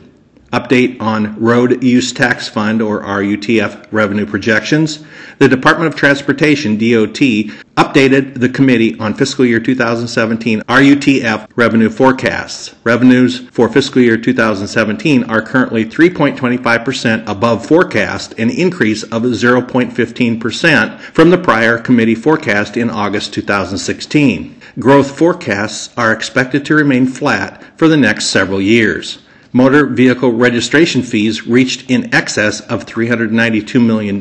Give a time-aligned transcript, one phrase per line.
[0.51, 5.03] update on Road Use Tax Fund or RUTF revenue projections.
[5.39, 7.21] The Department of Transportation, DOT,
[7.77, 12.75] updated the committee on fiscal year 2017 RUTF revenue forecasts.
[12.83, 21.29] Revenues for fiscal year 2017 are currently 3.25% above forecast, an increase of 0.15% from
[21.29, 24.59] the prior committee forecast in August 2016.
[24.79, 29.19] Growth forecasts are expected to remain flat for the next several years
[29.53, 34.19] motor vehicle registration fees reached in excess of $392 million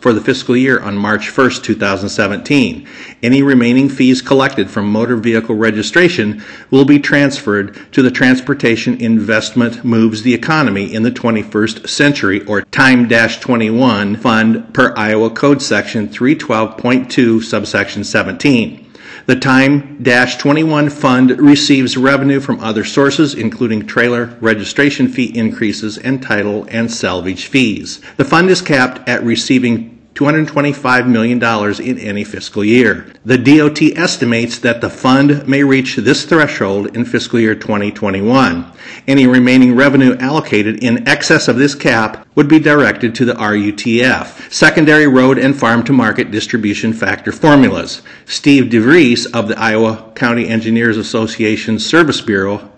[0.00, 2.88] for the fiscal year on March 1, 2017.
[3.22, 9.84] Any remaining fees collected from motor vehicle registration will be transferred to the Transportation Investment
[9.84, 16.08] Moves the Economy in the 21st Century or Time 21 Fund per Iowa Code Section
[16.08, 18.81] 312.2 subsection 17.
[19.24, 26.20] The Time 21 Fund receives revenue from other sources, including trailer registration fee increases and
[26.20, 28.00] title and salvage fees.
[28.16, 31.42] The fund is capped at receiving $225 million
[31.80, 33.12] in any fiscal year.
[33.24, 38.72] The DOT estimates that the fund may reach this threshold in fiscal year 2021.
[39.06, 44.52] Any remaining revenue allocated in excess of this cap would be directed to the RUTF,
[44.52, 48.02] secondary road and farm to market distribution factor formulas.
[48.26, 52.70] Steve DeVries of the Iowa County Engineers Association Service Bureau,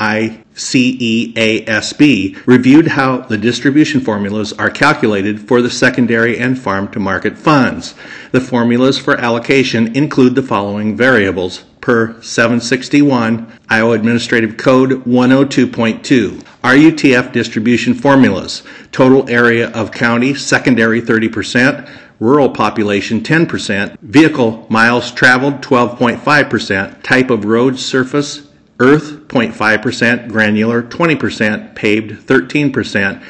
[0.54, 7.36] ICEASB, reviewed how the distribution formulas are calculated for the secondary and farm to market
[7.36, 7.94] funds.
[8.30, 16.42] The formulas for allocation include the following variables per 761 Iowa Administrative Code 102.2.
[16.62, 18.62] RUTF distribution formulas.
[18.90, 21.90] Total area of county, secondary 30%,
[22.20, 28.43] rural population 10%, vehicle miles traveled 12.5%, type of road surface
[28.80, 33.22] earth 0.5%, granular 20%, paved 13%,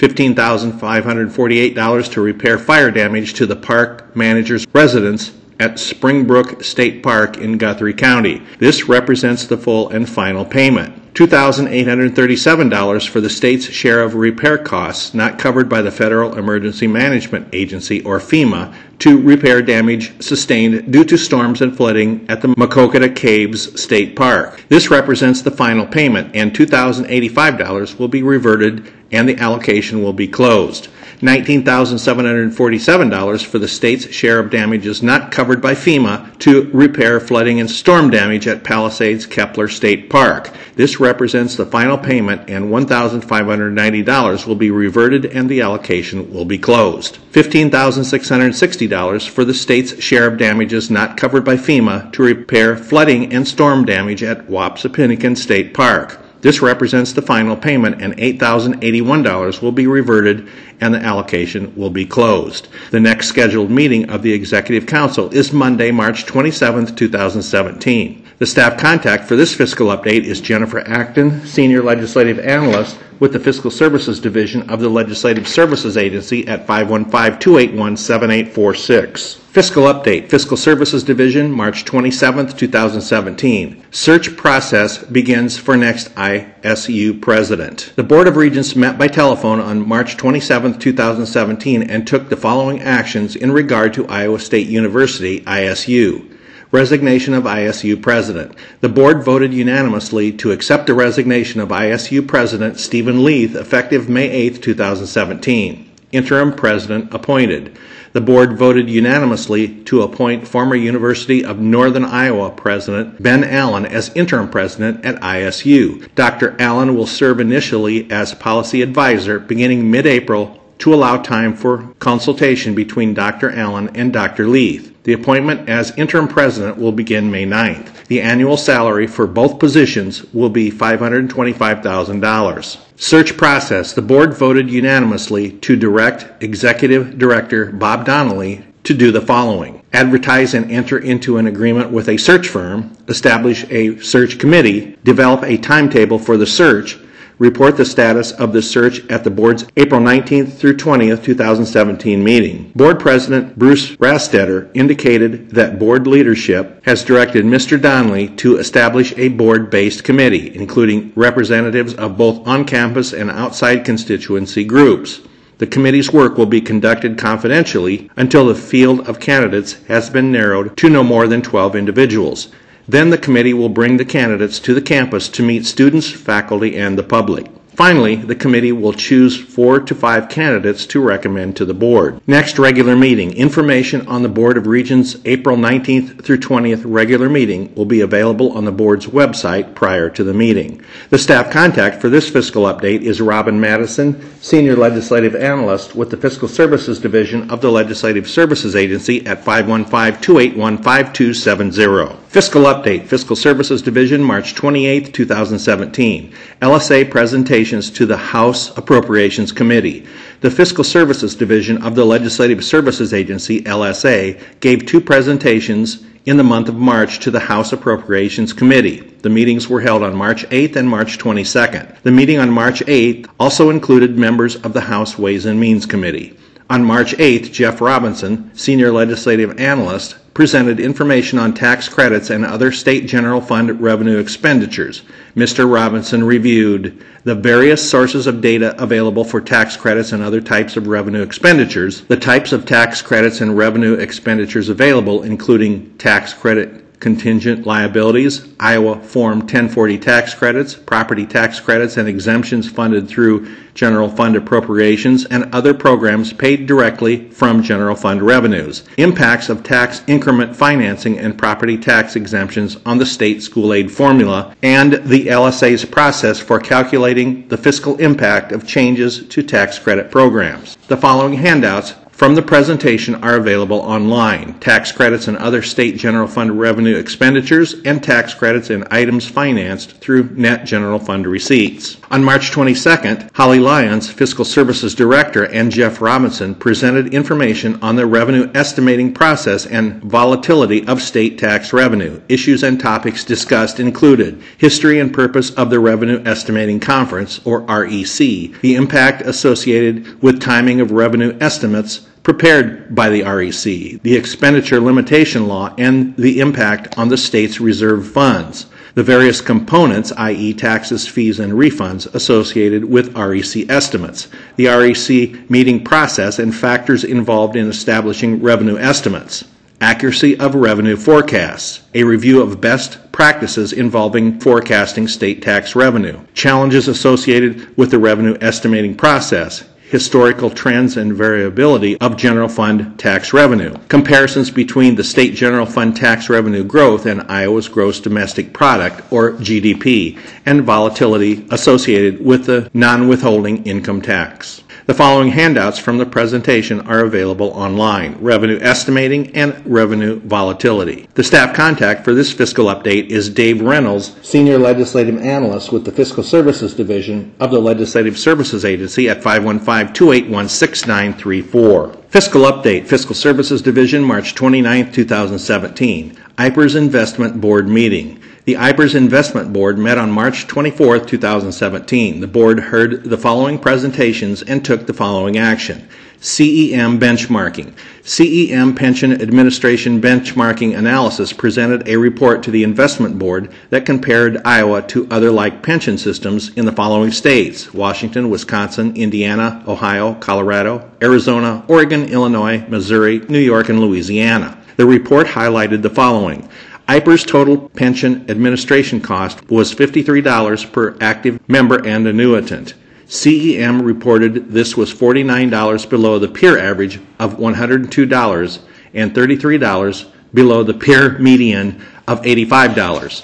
[0.02, 7.60] $15,548 to repair fire damage to the park manager's residence at Springbrook State Park in
[7.60, 8.42] Guthrie County.
[8.58, 11.00] This represents the full and final payment.
[11.14, 17.50] $2,837 for the state's share of repair costs not covered by the Federal Emergency Management
[17.52, 23.14] Agency or FEMA to repair damage sustained due to storms and flooding at the Maquoketa
[23.14, 24.64] Caves State Park.
[24.70, 30.30] This represents the final payment and $2,085 will be reverted and the allocation will be
[30.30, 30.88] closed.
[31.22, 37.70] $19,747 for the state's share of damages not covered by FEMA to repair flooding and
[37.70, 40.50] storm damage at Palisades Kepler State Park.
[40.76, 46.58] This represents the final payment and $1,590 will be reverted and the allocation will be
[46.58, 47.20] closed.
[47.34, 53.48] $15,660 for the state's share of damages not covered by FEMA to repair flooding and
[53.48, 56.21] storm damage at Wapsipinicon State Park.
[56.42, 60.48] This represents the final payment, and $8,081 will be reverted
[60.82, 62.68] and the allocation will be closed.
[62.90, 68.21] The next scheduled meeting of the Executive Council is Monday, March 27, 2017.
[68.42, 73.40] The staff contact for this fiscal update is Jennifer Acton, Senior Legislative Analyst with the
[73.40, 79.36] Fiscal Services Division of the Legislative Services Agency at 515 281 7846.
[79.36, 83.86] Fiscal Update Fiscal Services Division, March 27, 2017.
[83.92, 87.94] Search process begins for next ISU President.
[87.96, 92.82] The Board of Regents met by telephone on March 27, 2017 and took the following
[92.82, 96.31] actions in regard to Iowa State University, ISU.
[96.72, 98.56] Resignation of ISU President.
[98.80, 104.30] The board voted unanimously to accept the resignation of ISU President Steven Leath effective May
[104.30, 105.92] 8, 2017.
[106.14, 107.78] Interim President appointed.
[108.14, 114.12] The board voted unanimously to appoint former University of Northern Iowa President Ben Allen as
[114.16, 116.14] interim president at ISU.
[116.16, 116.56] Dr.
[116.60, 122.76] Allen will serve initially as policy advisor beginning mid April to allow time for consultation
[122.76, 123.52] between Dr.
[123.52, 124.48] Allen and Dr.
[124.48, 124.92] Leath.
[125.04, 128.08] The appointment as interim president will begin May 9th.
[128.08, 132.78] The annual salary for both positions will be $525,000.
[132.98, 133.94] Search process.
[133.94, 140.54] The board voted unanimously to direct Executive Director Bob Donley to do the following advertise
[140.54, 145.58] and enter into an agreement with a search firm, establish a search committee, develop a
[145.58, 146.98] timetable for the search,
[147.42, 152.72] report the status of the search at the board's April 19th through 20th, 2017 meeting.
[152.76, 157.82] Board President Bruce Rastetter indicated that board leadership has directed Mr.
[157.82, 165.22] Donley to establish a board-based committee, including representatives of both on-campus and outside constituency groups.
[165.58, 170.78] The committee's work will be conducted confidentially until the field of candidates has been narrowed
[170.78, 172.50] to no more than 12 individuals.
[172.88, 176.98] Then the committee will bring the candidates to the campus to meet students, faculty, and
[176.98, 177.48] the public.
[177.76, 182.20] Finally, the committee will choose four to five candidates to recommend to the board.
[182.28, 183.34] Next regular meeting.
[183.34, 188.52] Information on the Board of Regents April 19th through 20th regular meeting will be available
[188.52, 190.84] on the board's website prior to the meeting.
[191.10, 196.18] The staff contact for this fiscal update is Robin Madison, Senior Legislative Analyst with the
[196.18, 202.18] Fiscal Services Division of the Legislative Services Agency at 515 281 5270.
[202.32, 206.34] Fiscal Update, Fiscal Services Division, March 28, 2017.
[206.62, 210.08] LSA presentations to the House Appropriations Committee.
[210.40, 216.44] The Fiscal Services Division of the Legislative Services Agency, LSA, gave two presentations in the
[216.44, 219.02] month of March to the House Appropriations Committee.
[219.02, 222.02] The meetings were held on March 8th and March 22nd.
[222.04, 226.38] The meeting on March 8th also included members of the House Ways and Means Committee.
[226.70, 232.72] On March 8th, Jeff Robinson, Senior Legislative Analyst, presented information on tax credits and other
[232.72, 235.04] state general fund revenue expenditures.
[235.36, 235.72] Mr.
[235.72, 240.88] Robinson reviewed the various sources of data available for tax credits and other types of
[240.88, 247.66] revenue expenditures, the types of tax credits and revenue expenditures available, including tax credit contingent
[247.66, 254.36] liabilities, Iowa Form 1040 tax credits, property tax credits, and exemptions funded through general fund
[254.36, 258.84] appropriations, and other programs paid directly from general fund revenues.
[258.98, 264.56] Impacts of tax increment financing and property tax exemptions on the state school aid formula,
[264.62, 270.78] and the LSA's process for calculating the fiscal impact of changes to tax credit programs.
[270.88, 274.54] The following handouts from the presentation are available online.
[274.60, 279.94] Tax credits and other state general fund revenue expenditures and tax credits and items financed
[279.94, 281.98] through net general fund receipts.
[282.12, 288.06] On March 22nd, Holly Lyons, Fiscal Services Director, and Jeff Robinson presented information on the
[288.06, 292.22] revenue estimating process and volatility of state tax revenue.
[292.30, 298.20] Issues and topics discussed included history and purpose of the Revenue Estimating Conference, or REC,
[298.62, 305.48] the impact associated with timing of revenue estimates, prepared by the REC, the expenditure limitation
[305.48, 311.40] law, and the impact on the state's reserve funds, the various components, i.e., taxes, fees,
[311.40, 318.42] and refunds associated with REC estimates, the REC meeting process and factors involved in establishing
[318.42, 319.46] revenue estimates,
[319.80, 326.88] accuracy of revenue forecasts, a review of best practices involving forecasting state tax revenue, challenges
[326.88, 333.76] associated with the revenue estimating process, historical trends and variability of general fund tax revenue,
[333.90, 339.34] comparisons between the state general fund tax revenue growth and Iowa's gross domestic product, or
[339.34, 344.64] GDP, and volatility associated with the non withholding income tax.
[344.88, 351.08] The following handouts from the presentation are available online Revenue Estimating and Revenue Volatility.
[351.14, 355.92] The staff contact for this fiscal update is Dave Reynolds, Senior Legislative Analyst with the
[355.92, 361.98] Fiscal Services Division of the Legislative Services Agency at 515 281 6934.
[362.10, 366.18] Fiscal Update, Fiscal Services Division, March 29, 2017.
[366.40, 368.20] IPERS Investment Board Meeting.
[368.44, 372.22] The IPERS Investment Board met on March 24, 2017.
[372.22, 375.88] The board heard the following presentations and took the following action.
[376.20, 377.72] CEM benchmarking.
[378.02, 384.82] CEM Pension Administration Benchmarking Analysis presented a report to the Investment Board that compared Iowa
[384.88, 391.64] to other like pension systems in the following states Washington, Wisconsin, Indiana, Ohio, Colorado, Arizona,
[391.68, 394.58] Oregon, Illinois, Missouri, New York, and Louisiana.
[394.78, 396.50] The report highlighted the following.
[396.88, 402.74] IPER's total pension administration cost was $53 per active member and annuitant.
[403.08, 408.60] CEM reported this was $49 below the peer average of $102
[408.94, 413.24] and $33 below the peer median of $85.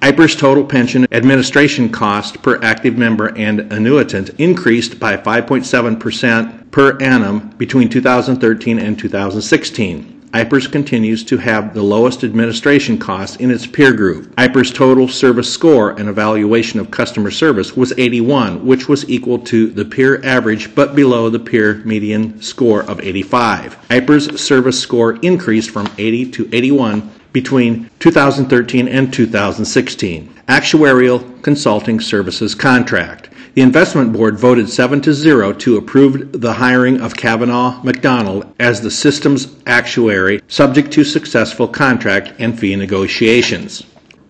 [0.00, 7.50] IPER's total pension administration cost per active member and annuitant increased by 5.7% per annum
[7.58, 10.17] between 2013 and 2016.
[10.32, 14.34] IPERS continues to have the lowest administration costs in its peer group.
[14.36, 19.68] IPERS total service score and evaluation of customer service was 81, which was equal to
[19.70, 23.78] the peer average but below the peer median score of 85.
[23.88, 30.34] IPERS service score increased from 80 to 81 between 2013 and 2016.
[30.48, 33.30] Actuarial Consulting Services Contract.
[33.54, 38.80] The investment board voted 7 to 0 to approve the hiring of Cavanaugh Macdonald as
[38.80, 43.84] the system's actuary, subject to successful contract and fee negotiations.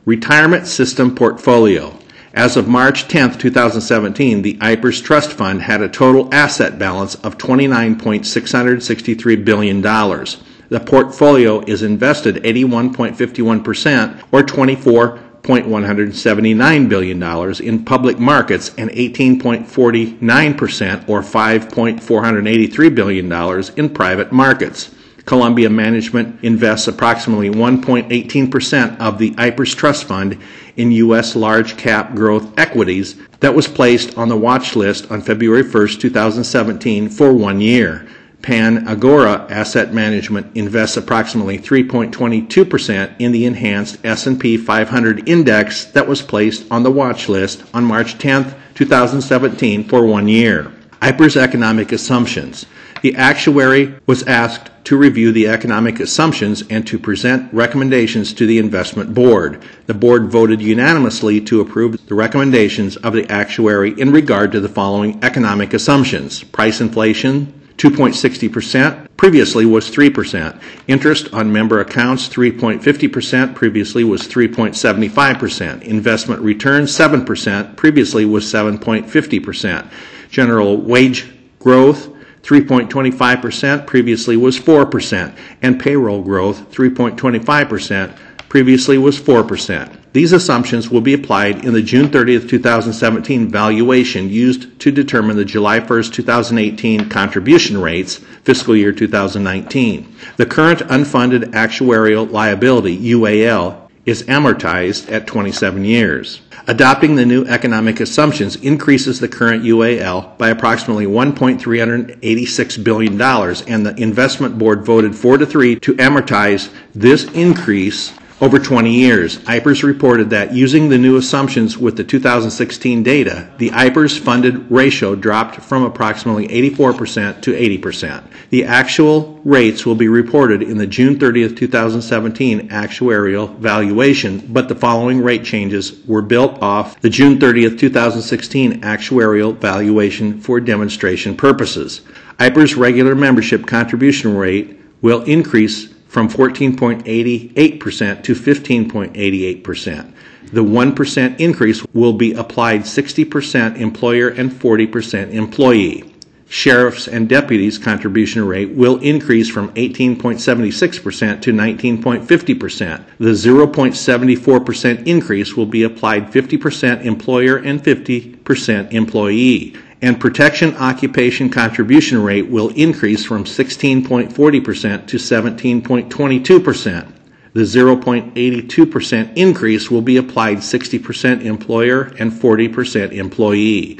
[0.04, 1.94] Retirement System Portfolio.
[2.32, 7.36] As of March 10, 2017, the IPERS Trust Fund had a total asset balance of
[7.36, 9.82] $29.663 billion.
[9.82, 17.22] The portfolio is invested 81.51% or 24 $179 billion
[17.62, 23.32] in public markets and 18.49% or $5.483 billion
[23.76, 24.94] in private markets.
[25.24, 30.38] Columbia Management invests approximately 1.18% of the IPERS Trust Fund
[30.76, 31.36] in U.S.
[31.36, 37.10] large cap growth equities that was placed on the watch list on February 1, 2017
[37.10, 38.08] for one year.
[38.42, 46.64] PanAgora Asset Management invests approximately 3.22% in the enhanced S&P 500 index that was placed
[46.70, 50.72] on the watch list on March 10, 2017 for one year.
[51.02, 52.66] IPERS economic assumptions.
[53.02, 58.58] The actuary was asked to review the economic assumptions and to present recommendations to the
[58.58, 59.62] investment board.
[59.86, 64.68] The board voted unanimously to approve the recommendations of the actuary in regard to the
[64.68, 70.60] following economic assumptions price inflation, 2.60%, previously was 3%.
[70.88, 75.82] Interest on member accounts, 3.50%, previously was 3.75%.
[75.82, 79.90] Investment return, 7%, previously was 7.50%.
[80.28, 82.08] General wage growth,
[82.42, 85.36] 3.25%, previously was 4%.
[85.62, 88.16] And payroll growth, 3.25%,
[88.48, 89.97] previously was 4%.
[90.14, 95.44] These assumptions will be applied in the June 30, 2017 valuation used to determine the
[95.44, 100.16] July 1, 2018 contribution rates, fiscal year 2019.
[100.38, 106.40] The current unfunded actuarial liability, UAL, is amortized at 27 years.
[106.66, 113.94] Adopting the new economic assumptions increases the current UAL by approximately $1.386 billion, and the
[114.02, 120.30] investment board voted 4 to 3 to amortize this increase over 20 years, IPERS reported
[120.30, 125.82] that using the new assumptions with the 2016 data, the IPERS funded ratio dropped from
[125.82, 128.22] approximately 84% to 80%.
[128.50, 134.76] The actual rates will be reported in the June 30, 2017 actuarial valuation, but the
[134.76, 142.02] following rate changes were built off the June 30, 2016 actuarial valuation for demonstration purposes.
[142.38, 150.12] IPERS regular membership contribution rate will increase from 14.88% to 15.88%.
[150.52, 156.14] The 1% increase will be applied 60% employer and 40% employee.
[156.48, 163.04] Sheriff's and deputies' contribution rate will increase from 18.76% to 19.50%.
[163.18, 172.22] The 0.74% increase will be applied 50% employer and 50% employee and protection occupation contribution
[172.22, 177.12] rate will increase from 16.40% to 17.22%.
[177.54, 183.98] The 0.82% increase will be applied 60% employer and 40% employee.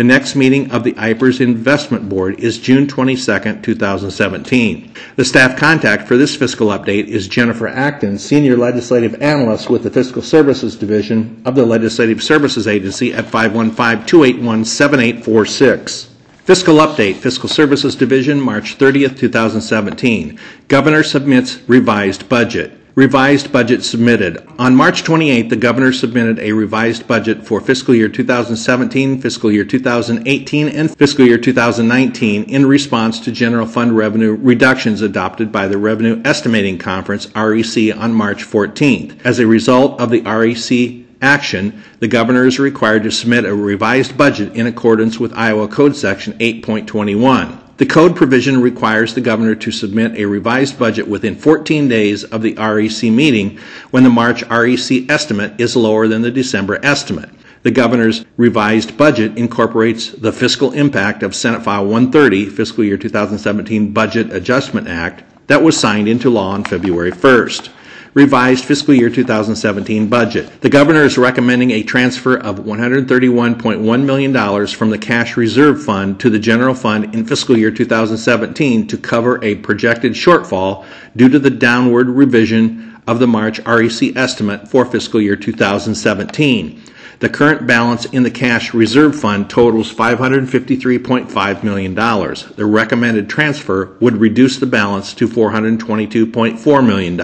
[0.00, 4.94] The next meeting of the IPERS Investment Board is June 22, 2017.
[5.16, 9.90] The staff contact for this fiscal update is Jennifer Acton, Senior Legislative Analyst with the
[9.90, 16.14] Fiscal Services Division of the Legislative Services Agency at 515 281 7846.
[16.44, 20.38] Fiscal Update, Fiscal Services Division, March 30, 2017.
[20.68, 22.79] Governor submits revised budget.
[23.00, 24.46] Revised budget submitted.
[24.58, 29.64] On March 28th, the governor submitted a revised budget for fiscal year 2017, fiscal year
[29.64, 35.78] 2018, and fiscal year 2019 in response to general fund revenue reductions adopted by the
[35.78, 39.18] Revenue Estimating Conference, REC, on March 14th.
[39.24, 44.18] As a result of the REC action, the governor is required to submit a revised
[44.18, 47.69] budget in accordance with Iowa Code Section 8.21.
[47.80, 52.42] The code provision requires the governor to submit a revised budget within 14 days of
[52.42, 53.58] the REC meeting
[53.90, 57.30] when the March REC estimate is lower than the December estimate.
[57.62, 63.94] The governor's revised budget incorporates the fiscal impact of Senate File 130, Fiscal Year 2017
[63.94, 67.70] Budget Adjustment Act, that was signed into law on February 1st
[68.14, 70.60] revised fiscal year 2017 budget.
[70.60, 76.30] The governor is recommending a transfer of $131.1 million from the cash reserve fund to
[76.30, 80.84] the general fund in fiscal year 2017 to cover a projected shortfall
[81.16, 86.82] due to the downward revision of the March REC estimate for fiscal year 2017.
[87.20, 91.94] The current balance in the cash reserve fund totals $553.5 million.
[91.94, 97.20] The recommended transfer would reduce the balance to $422.4 million.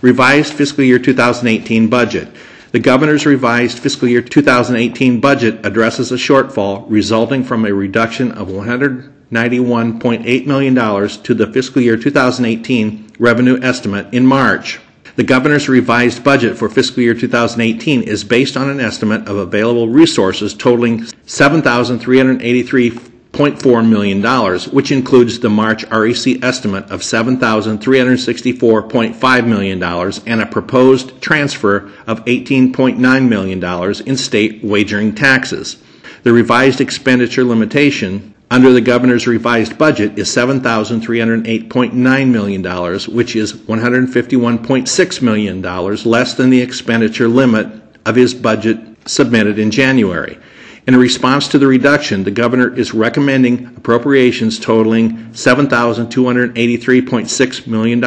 [0.00, 2.28] Revised fiscal year 2018 budget.
[2.70, 8.46] The governor's revised fiscal year 2018 budget addresses a shortfall resulting from a reduction of
[8.46, 14.78] $191.8 million to the fiscal year 2018 revenue estimate in March.
[15.16, 19.88] The governor's revised budget for fiscal year 2018 is based on an estimate of available
[19.88, 24.22] resources totaling $7,383.4 million,
[24.74, 29.82] which includes the March REC estimate of $7,364.5 million
[30.26, 33.64] and a proposed transfer of $18.9 million
[34.06, 35.78] in state wagering taxes.
[36.24, 42.62] The revised expenditure limitation under the governor's revised budget is $7,308.9 million,
[43.14, 45.62] which is $151.6 million
[46.04, 47.66] less than the expenditure limit
[48.04, 50.38] of his budget submitted in January.
[50.86, 58.04] In response to the reduction, the governor is recommending appropriations totaling $7,283.6 million,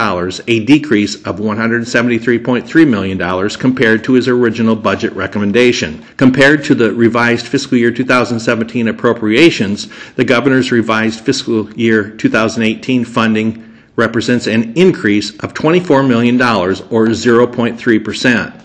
[0.48, 6.06] a decrease of $173.3 million compared to his original budget recommendation.
[6.16, 13.78] Compared to the revised fiscal year 2017 appropriations, the governor's revised fiscal year 2018 funding
[13.98, 18.56] represents an increase of $24 million, or 0.3 percent.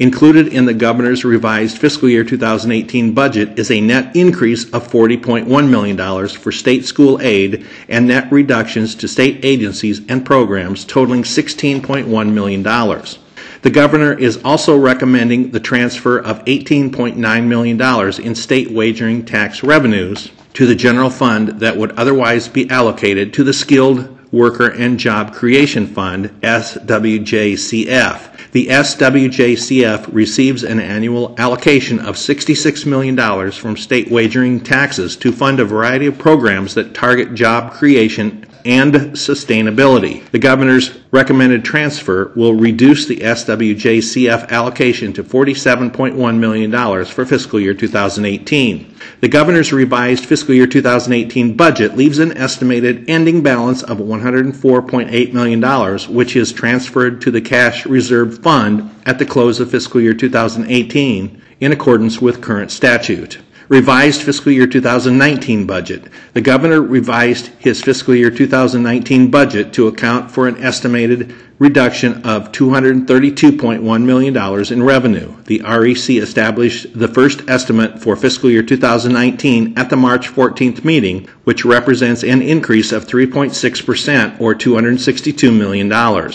[0.00, 5.68] Included in the governor's revised fiscal year 2018 budget is a net increase of $40.1
[5.68, 12.32] million for state school aid and net reductions to state agencies and programs totaling $16.1
[12.32, 12.62] million.
[12.62, 20.32] The governor is also recommending the transfer of $18.9 million in state wagering tax revenues
[20.54, 25.34] to the general fund that would otherwise be allocated to the Skilled Worker and Job
[25.34, 28.29] Creation Fund, SWJCF.
[28.52, 35.60] The SWJCF receives an annual allocation of $66 million from state wagering taxes to fund
[35.60, 40.28] a variety of programs that target job creation and sustainability.
[40.30, 47.74] The governor's recommended transfer will reduce the SWJCF allocation to $47.1 million for fiscal year
[47.74, 48.94] 2018.
[49.20, 56.14] The governor's revised fiscal year 2018 budget leaves an estimated ending balance of $104.8 million,
[56.14, 61.42] which is transferred to the cash reserve fund at the close of fiscal year 2018
[61.60, 63.38] in accordance with current statute
[63.70, 66.08] revised fiscal year 2019 budget.
[66.34, 72.50] The governor revised his fiscal year 2019 budget to account for an estimated reduction of
[72.50, 75.36] $232.1 million in revenue.
[75.44, 81.28] The REC established the first estimate for fiscal year 2019 at the March 14th meeting,
[81.44, 86.32] which represents an increase of 3.6% or $262 million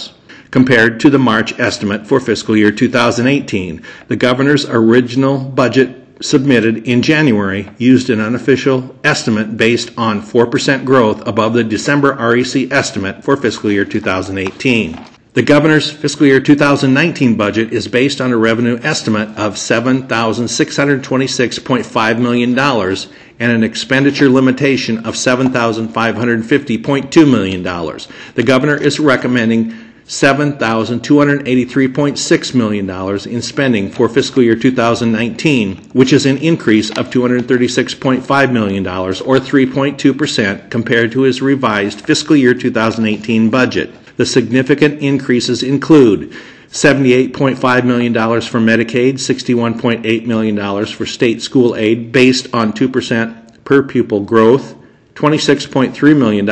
[0.51, 3.83] compared to the March estimate for fiscal year 2018.
[4.07, 11.27] The governor's original budget submitted in January used an unofficial estimate based on 4% growth
[11.27, 14.99] above the December REC estimate for fiscal year 2018.
[15.33, 22.57] The governor's fiscal year 2019 budget is based on a revenue estimate of $7,626.5 million
[22.57, 27.63] and an expenditure limitation of $7,550.2 million.
[27.63, 32.87] The governor is recommending $7,283.6 million
[33.27, 40.69] in spending for fiscal year 2019, which is an increase of $236.5 million, or 3.2%,
[40.69, 43.89] compared to his revised fiscal year 2018 budget.
[44.17, 46.33] The significant increases include
[46.69, 54.19] $78.5 million for Medicaid, $61.8 million for state school aid based on 2% per pupil
[54.19, 54.75] growth,
[55.15, 56.47] $26.3 million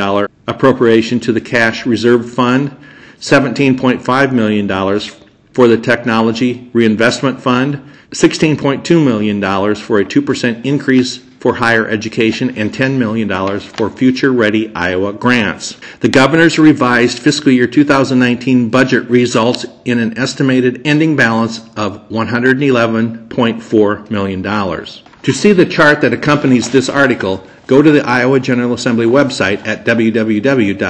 [0.48, 2.76] appropriation to the cash reserve fund,
[3.24, 4.68] $17.5 million
[5.54, 9.40] for the Technology Reinvestment Fund, $16.2 million
[9.76, 15.80] for a 2% increase for higher education, and $10 million for Future Ready Iowa grants.
[16.00, 24.10] The governor's revised fiscal year 2019 budget results in an estimated ending balance of $111.4
[24.10, 24.42] million.
[24.42, 29.66] To see the chart that accompanies this article, go to the Iowa General Assembly website
[29.66, 30.80] at www.iowa.gov,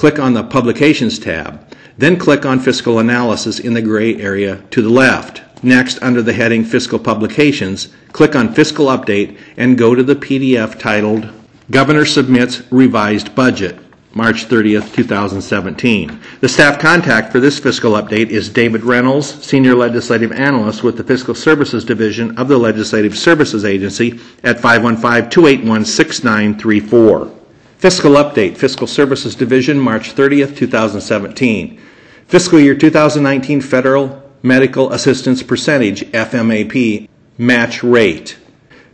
[0.00, 1.60] click on the Publications tab,
[1.98, 5.42] then click on Fiscal Analysis in the gray area to the left.
[5.62, 10.78] Next, under the heading Fiscal Publications, click on Fiscal Update and go to the PDF
[10.78, 11.28] titled
[11.70, 13.78] Governor Submits Revised Budget,
[14.14, 16.18] March 30th, 2017.
[16.40, 21.04] The staff contact for this fiscal update is David Reynolds, Senior Legislative Analyst with the
[21.04, 27.39] Fiscal Services Division of the Legislative Services Agency at 515-281-6934.
[27.80, 31.80] Fiscal Update, Fiscal Services Division, March 30th, 2017.
[32.26, 38.36] Fiscal year 2019 Federal Medical Assistance Percentage, FMAP, match rate.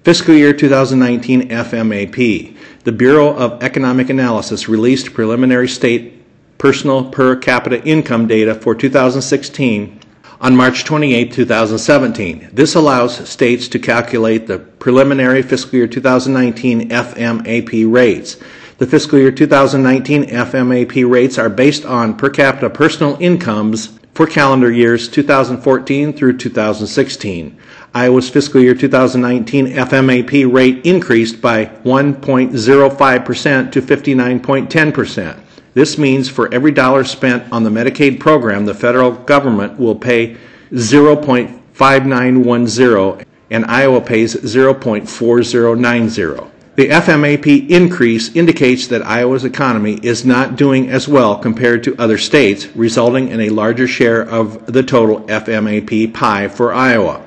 [0.04, 2.56] Fiscal year 2019 FMAP.
[2.84, 6.22] The Bureau of Economic Analysis released preliminary state
[6.56, 9.98] personal per capita income data for 2016
[10.40, 12.50] on March 28, 2017.
[12.52, 18.36] This allows states to calculate the preliminary fiscal year 2019 FMAP rates.
[18.78, 24.70] The fiscal year 2019 FMAP rates are based on per capita personal incomes for calendar
[24.70, 27.56] years 2014 through 2016.
[27.94, 35.40] Iowa's fiscal year 2019 FMAP rate increased by 1.05% to 59.10%.
[35.72, 40.36] This means for every dollar spent on the Medicaid program, the federal government will pay
[40.72, 46.50] 0.5910 and Iowa pays 0.4090.
[46.76, 52.18] The FMAP increase indicates that Iowa's economy is not doing as well compared to other
[52.18, 57.22] states, resulting in a larger share of the total FMAP pie for Iowa.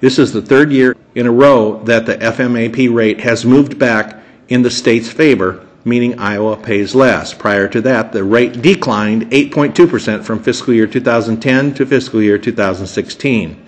[0.00, 4.22] This is the third year in a row that the FMAP rate has moved back
[4.48, 7.34] in the state's favor, meaning Iowa pays less.
[7.34, 13.63] Prior to that, the rate declined 8.2% from fiscal year 2010 to fiscal year 2016.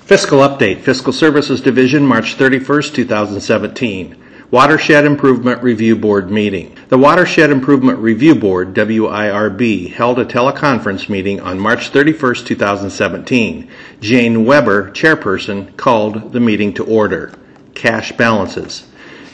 [0.02, 4.18] Fiscal Update, Fiscal Services Division, March 31st, 2017.
[4.52, 6.76] Watershed Improvement Review Board meeting.
[6.90, 13.70] The Watershed Improvement Review Board, WIRB, held a teleconference meeting on March 31, 2017.
[14.02, 17.32] Jane Weber, chairperson, called the meeting to order
[17.80, 18.86] cash balances.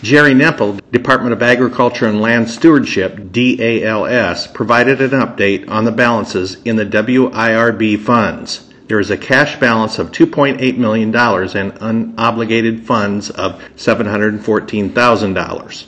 [0.03, 6.57] Jerry Neppel, Department of Agriculture and Land Stewardship, DALS, provided an update on the balances
[6.63, 8.71] in the WIRB funds.
[8.87, 15.85] There is a cash balance of $2.8 million and unobligated funds of $714,000.